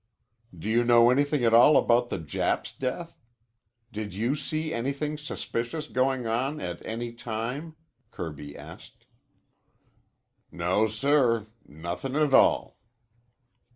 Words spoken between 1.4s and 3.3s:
at all about the Jap's death?